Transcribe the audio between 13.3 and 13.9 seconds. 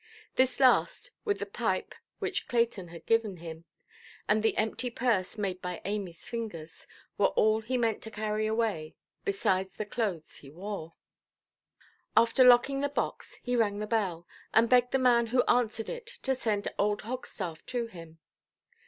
he rang the